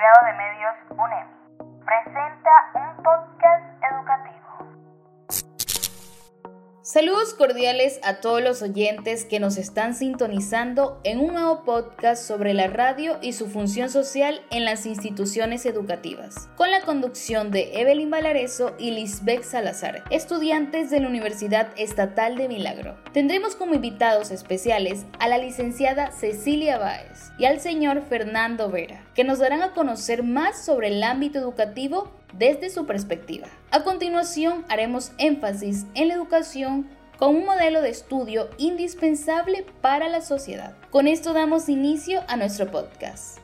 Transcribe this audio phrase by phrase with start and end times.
[0.00, 0.59] Conglomerado de Medios
[6.92, 12.52] Saludos cordiales a todos los oyentes que nos están sintonizando en un nuevo podcast sobre
[12.52, 18.10] la radio y su función social en las instituciones educativas, con la conducción de Evelyn
[18.10, 22.96] Valareso y Lisbeth Salazar, estudiantes de la Universidad Estatal de Milagro.
[23.12, 29.22] Tendremos como invitados especiales a la licenciada Cecilia Báez y al señor Fernando Vera, que
[29.22, 33.46] nos darán a conocer más sobre el ámbito educativo desde su perspectiva.
[33.70, 40.22] A continuación haremos énfasis en la educación como un modelo de estudio indispensable para la
[40.22, 40.74] sociedad.
[40.90, 43.38] Con esto damos inicio a nuestro podcast.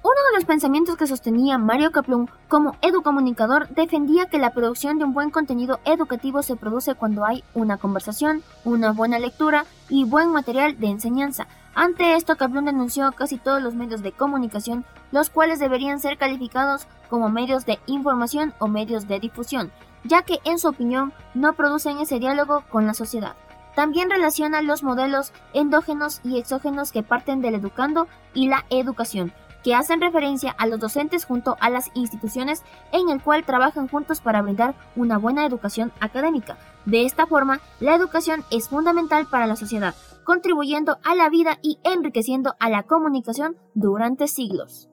[0.00, 5.04] Uno de los pensamientos que sostenía Mario Kaplun como educomunicador defendía que la producción de
[5.04, 10.30] un buen contenido educativo se produce cuando hay una conversación, una buena lectura y buen
[10.30, 11.46] material de enseñanza,
[11.80, 16.88] ante esto, Kaplun denunció casi todos los medios de comunicación, los cuales deberían ser calificados
[17.08, 19.70] como medios de información o medios de difusión,
[20.02, 23.36] ya que en su opinión no producen ese diálogo con la sociedad.
[23.76, 29.76] También relaciona los modelos endógenos y exógenos que parten del educando y la educación, que
[29.76, 34.42] hacen referencia a los docentes junto a las instituciones en el cual trabajan juntos para
[34.42, 36.56] brindar una buena educación académica.
[36.86, 39.94] De esta forma, la educación es fundamental para la sociedad,
[40.28, 44.90] contribuyendo a la vida y enriqueciendo a la comunicación durante siglos.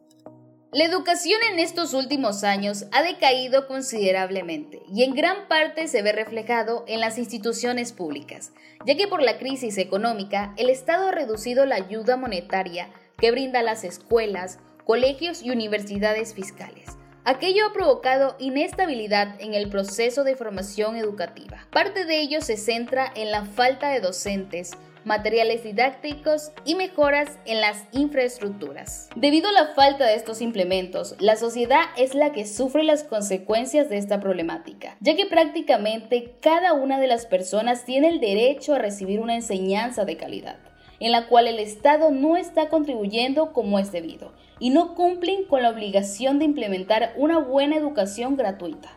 [0.72, 6.14] La educación en estos últimos años ha decaído considerablemente y en gran parte se ve
[6.14, 8.54] reflejado en las instituciones públicas,
[8.86, 13.60] ya que por la crisis económica el Estado ha reducido la ayuda monetaria que brinda
[13.60, 16.96] a las escuelas, colegios y universidades fiscales.
[17.26, 21.68] Aquello ha provocado inestabilidad en el proceso de formación educativa.
[21.72, 24.72] Parte de ello se centra en la falta de docentes,
[25.06, 29.10] materiales didácticos y mejoras en las infraestructuras.
[29.16, 33.90] Debido a la falta de estos implementos, la sociedad es la que sufre las consecuencias
[33.90, 38.80] de esta problemática, ya que prácticamente cada una de las personas tiene el derecho a
[38.80, 40.58] recibir una enseñanza de calidad
[41.00, 45.62] en la cual el Estado no está contribuyendo como es debido y no cumplen con
[45.62, 48.90] la obligación de implementar una buena educación gratuita.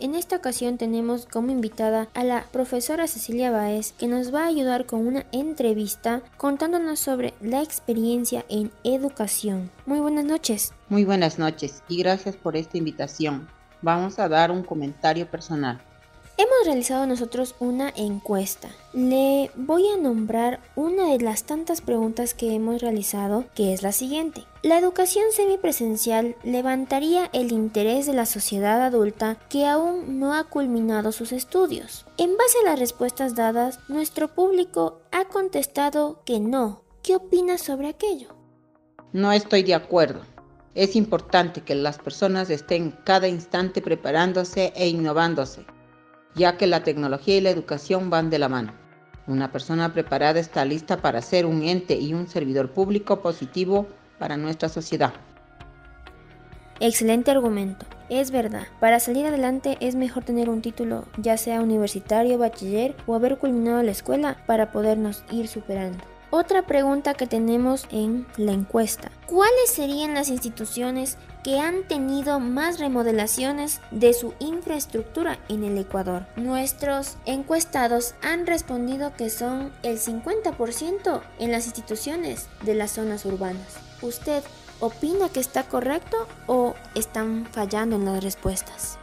[0.00, 4.46] En esta ocasión tenemos como invitada a la profesora Cecilia Baez que nos va a
[4.46, 9.70] ayudar con una entrevista contándonos sobre la experiencia en educación.
[9.84, 10.72] Muy buenas noches.
[10.88, 13.46] Muy buenas noches y gracias por esta invitación.
[13.82, 15.82] Vamos a dar un comentario personal.
[16.40, 18.70] Hemos realizado nosotros una encuesta.
[18.94, 23.92] Le voy a nombrar una de las tantas preguntas que hemos realizado, que es la
[23.92, 24.46] siguiente.
[24.62, 31.12] ¿La educación semipresencial levantaría el interés de la sociedad adulta que aún no ha culminado
[31.12, 32.06] sus estudios?
[32.16, 36.84] En base a las respuestas dadas, nuestro público ha contestado que no.
[37.02, 38.28] ¿Qué opinas sobre aquello?
[39.12, 40.22] No estoy de acuerdo.
[40.74, 45.66] Es importante que las personas estén cada instante preparándose e innovándose
[46.34, 48.72] ya que la tecnología y la educación van de la mano.
[49.26, 53.86] Una persona preparada está lista para ser un ente y un servidor público positivo
[54.18, 55.12] para nuestra sociedad.
[56.80, 57.86] Excelente argumento.
[58.08, 63.14] Es verdad, para salir adelante es mejor tener un título, ya sea universitario, bachiller o
[63.14, 66.02] haber culminado la escuela para podernos ir superando.
[66.30, 69.10] Otra pregunta que tenemos en la encuesta.
[69.26, 76.26] ¿Cuáles serían las instituciones que han tenido más remodelaciones de su infraestructura en el Ecuador?
[76.36, 83.76] Nuestros encuestados han respondido que son el 50% en las instituciones de las zonas urbanas.
[84.02, 84.42] ¿Usted
[84.80, 88.98] opina que está correcto o están fallando en las respuestas?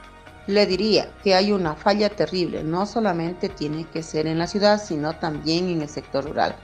[0.47, 4.81] Le diría que hay una falla terrible, no solamente tiene que ser en la ciudad,
[4.81, 6.55] sino también en el sector rural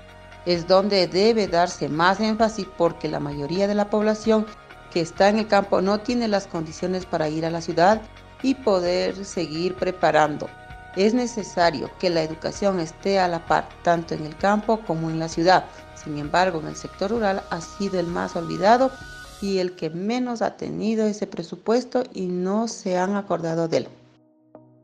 [0.45, 4.45] es donde debe darse más énfasis porque la mayoría de la población
[4.93, 8.01] que está en el campo no tiene las condiciones para ir a la ciudad
[8.43, 10.47] y poder seguir preparando.
[10.95, 15.17] Es necesario que la educación esté a la par, tanto en el campo como en
[15.17, 15.65] la ciudad.
[15.95, 18.91] Sin embargo, en el sector rural ha sido el más olvidado
[19.41, 23.87] y el que menos ha tenido ese presupuesto y no se han acordado de él.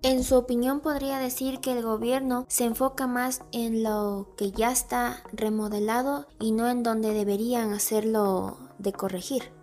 [0.01, 4.71] En su opinión, podría decir que el gobierno se enfoca más en lo que ya
[4.71, 9.58] está remodelado y no en donde deberían hacerlo de corregir.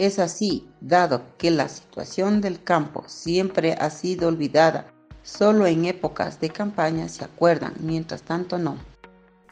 [0.00, 4.86] Es así, dado que la situación del campo siempre ha sido olvidada,
[5.22, 8.78] solo en épocas de campaña se acuerdan, mientras tanto no.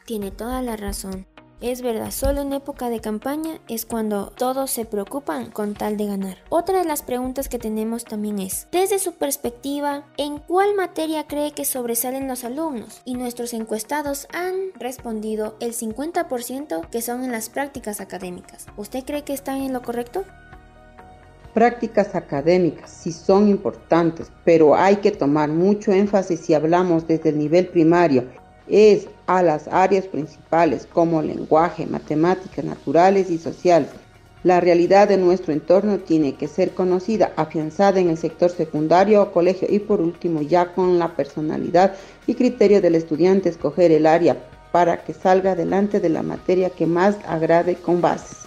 [0.07, 1.27] Tiene toda la razón.
[1.61, 6.05] Es verdad, solo en época de campaña es cuando todos se preocupan con tal de
[6.05, 6.37] ganar.
[6.47, 11.51] Otra de las preguntas que tenemos también es, desde su perspectiva, ¿en cuál materia cree
[11.51, 13.01] que sobresalen los alumnos?
[13.03, 18.67] Y nuestros encuestados han respondido el 50% que son en las prácticas académicas.
[18.77, 20.23] ¿Usted cree que están en lo correcto?
[21.53, 27.37] Prácticas académicas sí son importantes, pero hay que tomar mucho énfasis si hablamos desde el
[27.37, 28.29] nivel primario.
[28.69, 33.89] Es a las áreas principales como lenguaje, matemáticas naturales y sociales.
[34.43, 39.31] La realidad de nuestro entorno tiene que ser conocida, afianzada en el sector secundario o
[39.31, 41.95] colegio y por último ya con la personalidad
[42.25, 44.37] y criterio del estudiante escoger el área
[44.71, 48.39] para que salga adelante de la materia que más agrade con bases.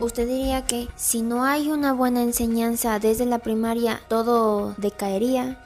[0.00, 5.58] ¿Usted diría que si no hay una buena enseñanza desde la primaria, todo decaería?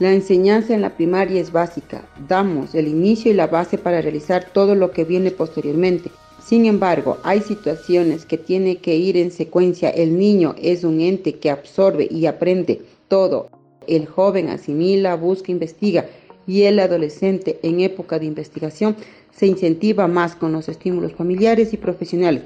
[0.00, 2.08] La enseñanza en la primaria es básica.
[2.26, 6.10] Damos el inicio y la base para realizar todo lo que viene posteriormente.
[6.42, 9.90] Sin embargo, hay situaciones que tiene que ir en secuencia.
[9.90, 13.50] El niño es un ente que absorbe y aprende todo.
[13.86, 16.06] El joven asimila, busca, investiga
[16.46, 18.96] y el adolescente en época de investigación
[19.36, 22.42] se incentiva más con los estímulos familiares y profesionales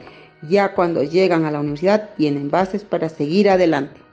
[0.49, 4.04] ya cuando llegan a la universidad tienen bases para seguir adelante.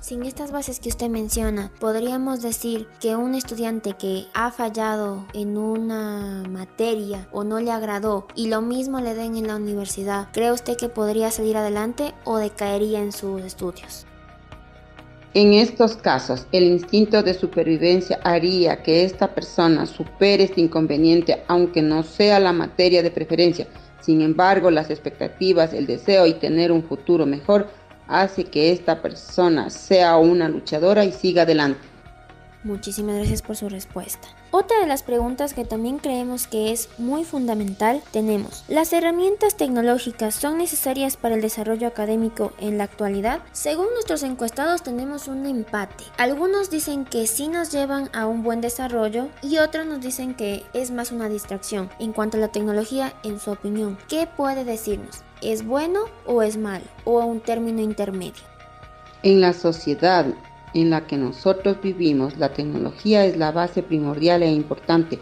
[0.00, 5.56] Sin estas bases que usted menciona, podríamos decir que un estudiante que ha fallado en
[5.56, 10.52] una materia o no le agradó y lo mismo le den en la universidad, ¿cree
[10.52, 14.06] usted que podría salir adelante o decaería en sus estudios?
[15.32, 21.82] En estos casos, el instinto de supervivencia haría que esta persona supere este inconveniente aunque
[21.82, 23.66] no sea la materia de preferencia,
[24.04, 27.68] sin embargo, las expectativas, el deseo y tener un futuro mejor
[28.06, 31.93] hace que esta persona sea una luchadora y siga adelante.
[32.64, 34.26] Muchísimas gracias por su respuesta.
[34.50, 40.34] Otra de las preguntas que también creemos que es muy fundamental tenemos, ¿las herramientas tecnológicas
[40.34, 43.40] son necesarias para el desarrollo académico en la actualidad?
[43.52, 46.04] Según nuestros encuestados tenemos un empate.
[46.16, 50.64] Algunos dicen que sí nos llevan a un buen desarrollo y otros nos dicen que
[50.72, 51.90] es más una distracción.
[51.98, 55.22] En cuanto a la tecnología, en su opinión, ¿qué puede decirnos?
[55.42, 56.86] ¿Es bueno o es malo?
[57.04, 58.42] ¿O a un término intermedio?
[59.22, 60.26] En la sociedad
[60.74, 65.18] en la que nosotros vivimos, la tecnología es la base primordial e importante.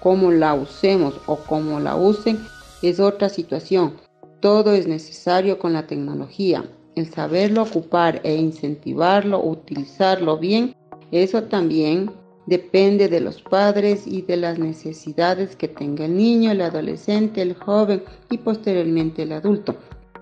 [0.00, 2.38] Cómo la usemos o cómo la usen
[2.82, 3.94] es otra situación.
[4.40, 6.64] Todo es necesario con la tecnología.
[6.94, 10.74] El saberlo ocupar e incentivarlo, utilizarlo bien,
[11.12, 12.10] eso también
[12.46, 17.54] depende de los padres y de las necesidades que tenga el niño, el adolescente, el
[17.54, 19.76] joven y posteriormente el adulto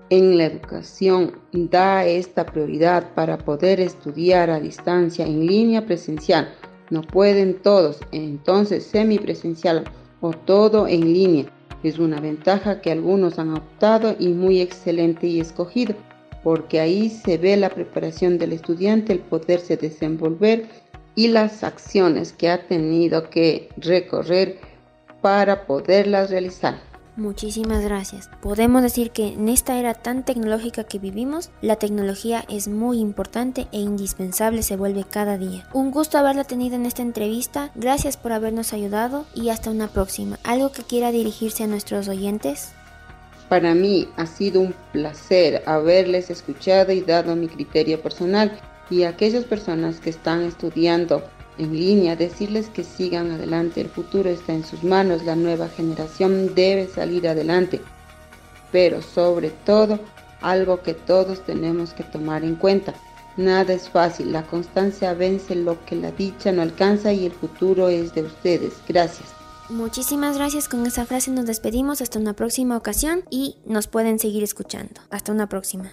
[0.09, 6.53] en la educación da esta prioridad para poder estudiar a distancia, en línea, presencial.
[6.89, 9.85] No pueden todos, entonces semipresencial
[10.21, 11.45] o todo en línea.
[11.83, 15.95] Es una ventaja que algunos han optado y muy excelente y escogido,
[16.43, 20.65] porque ahí se ve la preparación del estudiante, el poderse desenvolver
[21.15, 24.59] y las acciones que ha tenido que recorrer
[25.21, 26.94] para poderlas realizar.
[27.17, 28.29] Muchísimas gracias.
[28.41, 33.67] Podemos decir que en esta era tan tecnológica que vivimos, la tecnología es muy importante
[33.71, 35.65] e indispensable se vuelve cada día.
[35.71, 40.39] Un gusto haberla tenido en esta entrevista, gracias por habernos ayudado y hasta una próxima.
[40.43, 42.73] ¿Algo que quiera dirigirse a nuestros oyentes?
[43.47, 48.59] Para mí ha sido un placer haberles escuchado y dado mi criterio personal
[48.89, 51.23] y a aquellas personas que están estudiando
[51.57, 56.53] en línea, decirles que sigan adelante, el futuro está en sus manos, la nueva generación
[56.55, 57.81] debe salir adelante.
[58.71, 59.99] Pero sobre todo,
[60.41, 62.93] algo que todos tenemos que tomar en cuenta,
[63.37, 67.89] nada es fácil, la constancia vence lo que la dicha no alcanza y el futuro
[67.89, 68.73] es de ustedes.
[68.87, 69.29] Gracias.
[69.69, 74.43] Muchísimas gracias, con esa frase nos despedimos hasta una próxima ocasión y nos pueden seguir
[74.43, 75.01] escuchando.
[75.09, 75.89] Hasta una próxima.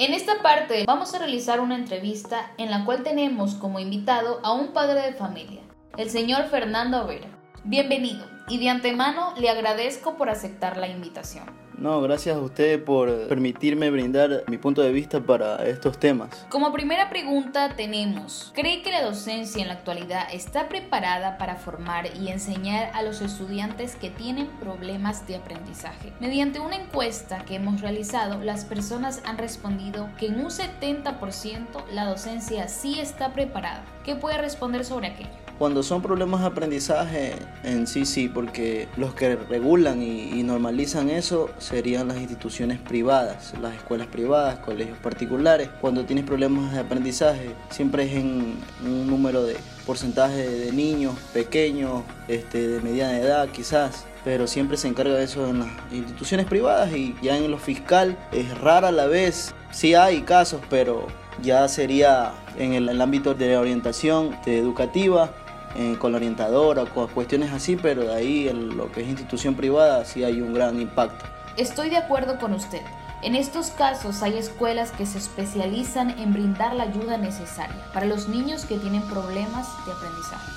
[0.00, 4.50] En esta parte vamos a realizar una entrevista en la cual tenemos como invitado a
[4.50, 5.60] un padre de familia,
[5.98, 7.28] el señor Fernando Vera.
[7.64, 11.44] Bienvenido y de antemano le agradezco por aceptar la invitación.
[11.80, 16.28] No, gracias a usted por permitirme brindar mi punto de vista para estos temas.
[16.50, 22.14] Como primera pregunta tenemos, ¿cree que la docencia en la actualidad está preparada para formar
[22.20, 26.12] y enseñar a los estudiantes que tienen problemas de aprendizaje?
[26.20, 32.04] Mediante una encuesta que hemos realizado, las personas han respondido que en un 70% la
[32.04, 33.86] docencia sí está preparada.
[34.04, 35.49] ¿Qué puede responder sobre aquello?
[35.60, 41.50] Cuando son problemas de aprendizaje, en sí sí, porque los que regulan y, normalizan eso
[41.58, 45.68] serían las instituciones privadas, las escuelas privadas, colegios particulares.
[45.82, 52.04] Cuando tienes problemas de aprendizaje, siempre es en un número de porcentaje de niños pequeños,
[52.26, 56.90] este, de mediana edad quizás, pero siempre se encarga de eso en las instituciones privadas
[56.94, 59.54] y ya en lo fiscal es rara la vez.
[59.72, 61.06] Sí hay casos, pero
[61.42, 65.32] ya sería en el, ámbito de orientación educativa,
[65.76, 70.04] eh, con la orientadora, con cuestiones así, pero de ahí lo que es institución privada
[70.04, 71.24] sí hay un gran impacto.
[71.56, 72.82] Estoy de acuerdo con usted.
[73.22, 78.28] En estos casos hay escuelas que se especializan en brindar la ayuda necesaria para los
[78.28, 80.50] niños que tienen problemas de aprendizaje.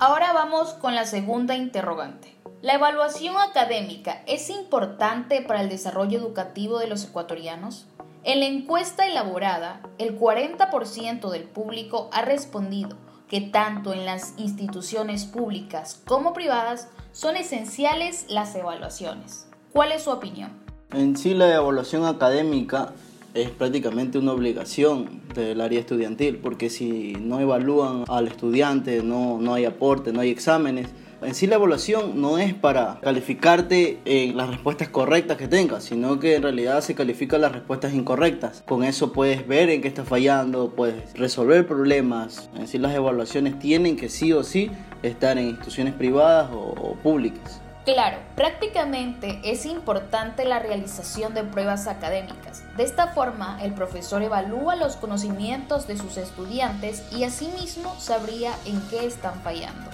[0.00, 2.34] Ahora vamos con la segunda interrogante.
[2.60, 7.86] ¿La evaluación académica es importante para el desarrollo educativo de los ecuatorianos?
[8.24, 12.96] En la encuesta elaborada, el 40% del público ha respondido
[13.28, 19.48] que tanto en las instituciones públicas como privadas son esenciales las evaluaciones.
[19.72, 20.50] ¿Cuál es su opinión?
[20.92, 22.94] En sí la evaluación académica
[23.34, 29.54] es prácticamente una obligación del área estudiantil, porque si no evalúan al estudiante, no, no
[29.54, 30.88] hay aporte, no hay exámenes,
[31.22, 36.18] en sí la evaluación no es para calificarte en las respuestas correctas que tengas, sino
[36.18, 38.62] que en realidad se califican las respuestas incorrectas.
[38.66, 42.48] Con eso puedes ver en qué estás fallando, puedes resolver problemas.
[42.56, 44.70] En sí las evaluaciones tienen que sí o sí
[45.02, 47.60] estar en instituciones privadas o, públicas.
[47.84, 52.62] Claro, prácticamente es importante la realización de pruebas académicas.
[52.76, 58.80] De esta forma, el profesor evalúa los conocimientos de sus estudiantes y asimismo sabría en
[58.90, 59.88] qué están fallando.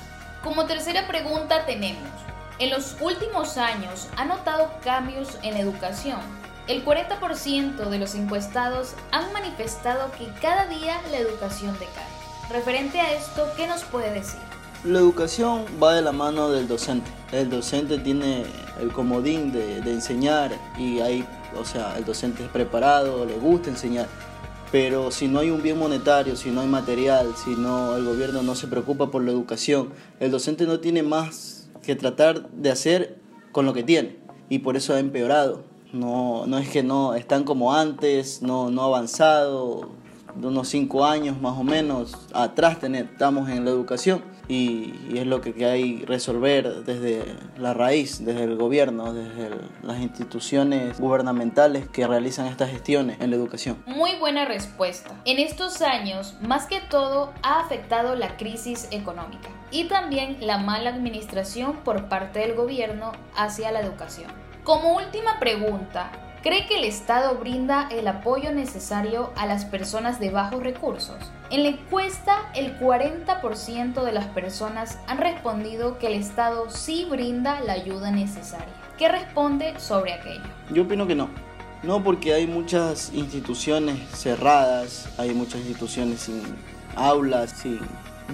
[0.45, 2.07] Como tercera pregunta tenemos,
[2.59, 6.21] en los últimos años ha notado cambios en educación.
[6.67, 12.05] El 40% de los encuestados han manifestado que cada día la educación decae.
[12.51, 14.41] Referente a esto, ¿qué nos puede decir?
[14.85, 17.11] La educación va de la mano del docente.
[17.33, 18.45] El docente tiene
[18.79, 21.27] el comodín de, de enseñar y ahí,
[21.59, 24.09] o sea, el docente es preparado, le gusta enseñar
[24.75, 28.43] pero si no hay un bien monetario, si no hay material, si no el gobierno
[28.43, 33.21] no se preocupa por la educación, el docente no tiene más que tratar de hacer
[33.53, 34.17] con lo que tiene
[34.49, 35.63] y por eso ha empeorado.
[35.93, 39.91] No, no es que no están como antes, no, no avanzado,
[40.35, 45.41] de unos cinco años más o menos atrás estamos en la educación y, es lo
[45.41, 47.25] que hay resolver desde
[47.57, 49.51] la raíz, desde el gobierno, desde
[49.83, 53.83] las instituciones gubernamentales que realizan estas gestiones en la educación.
[53.87, 55.11] Muy buena respuesta.
[55.25, 60.91] En estos años, más que todo, ha afectado la crisis económica y también la mala
[60.91, 64.31] administración por parte del gobierno hacia la educación.
[64.65, 66.11] Como última pregunta,
[66.45, 71.17] ¿Cree que el Estado brinda el apoyo necesario a las personas de bajos recursos?
[71.49, 77.63] En la encuesta, el 40% de las personas han respondido que el Estado sí brinda
[77.63, 78.75] la ayuda necesaria.
[78.99, 80.45] ¿Qué responde sobre aquello?
[80.71, 81.31] Yo opino que no.
[81.83, 86.43] No porque hay muchas instituciones cerradas, hay muchas instituciones sin
[86.95, 87.81] aulas, sin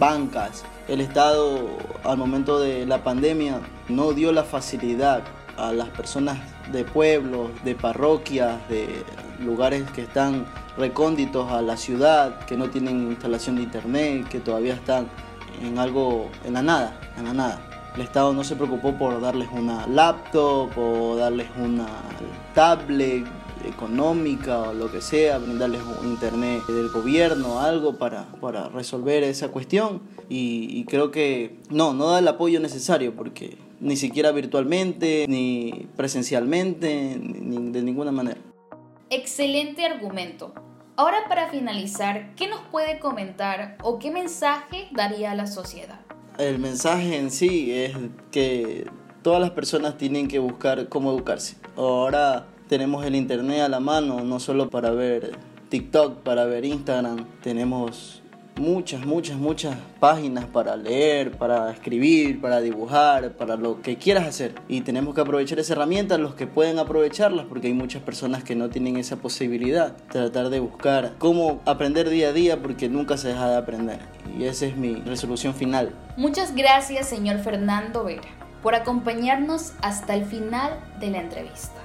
[0.01, 0.65] bancas.
[0.89, 5.23] El Estado al momento de la pandemia no dio la facilidad
[5.57, 6.41] a las personas
[6.73, 9.05] de pueblos, de parroquias, de
[9.45, 10.47] lugares que están
[10.77, 15.09] recónditos a la ciudad, que no tienen instalación de internet, que todavía están
[15.63, 17.61] en algo, en la nada, en la nada.
[17.95, 21.89] El Estado no se preocupó por darles una laptop o darles una
[22.55, 23.27] tablet
[23.65, 29.49] económica o lo que sea, brindarles un internet del gobierno, algo para, para resolver esa
[29.49, 30.03] cuestión.
[30.29, 35.89] Y, y creo que no, no da el apoyo necesario porque ni siquiera virtualmente, ni
[35.97, 38.41] presencialmente, ni de ninguna manera.
[39.09, 40.55] Excelente argumento.
[40.97, 46.01] Ahora para finalizar, ¿qué nos puede comentar o qué mensaje daría a la sociedad?
[46.39, 47.97] El mensaje en sí es
[48.31, 48.87] que
[49.23, 51.57] todas las personas tienen que buscar cómo educarse.
[51.77, 55.33] Ahora tenemos el internet a la mano, no solo para ver
[55.71, 58.20] TikTok, para ver Instagram, tenemos
[58.61, 64.55] muchas, muchas, muchas páginas para leer, para escribir, para dibujar, para lo que quieras hacer.
[64.69, 68.55] Y tenemos que aprovechar esa herramienta, los que pueden aprovecharlas, porque hay muchas personas que
[68.55, 69.97] no tienen esa posibilidad.
[70.13, 73.99] Tratar de buscar cómo aprender día a día, porque nunca se deja de aprender.
[74.39, 75.93] Y esa es mi resolución final.
[76.17, 78.29] Muchas gracias, señor Fernando Vera,
[78.63, 81.81] por acompañarnos hasta el final de la entrevista.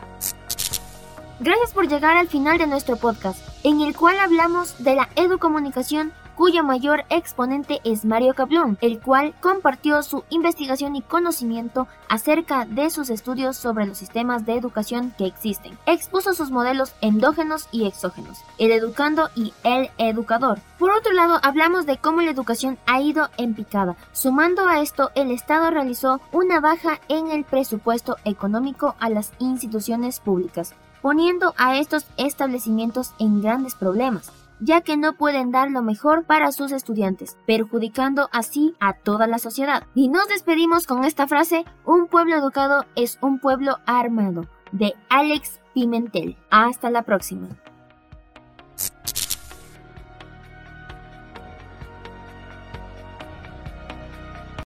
[1.40, 6.14] Gracias por llegar al final de nuestro podcast, en el cual hablamos de la educomunicación
[6.36, 12.90] cuyo mayor exponente es Mario Caplón, el cual compartió su investigación y conocimiento acerca de
[12.90, 15.78] sus estudios sobre los sistemas de educación que existen.
[15.86, 20.60] Expuso sus modelos endógenos y exógenos, el educando y el educador.
[20.78, 23.96] Por otro lado, hablamos de cómo la educación ha ido en picada.
[24.12, 30.20] Sumando a esto, el Estado realizó una baja en el presupuesto económico a las instituciones
[30.20, 34.32] públicas, poniendo a estos establecimientos en grandes problemas
[34.66, 39.38] ya que no pueden dar lo mejor para sus estudiantes, perjudicando así a toda la
[39.38, 39.84] sociedad.
[39.94, 45.62] Y nos despedimos con esta frase, un pueblo educado es un pueblo armado, de Alex
[45.74, 46.36] Pimentel.
[46.50, 47.50] Hasta la próxima.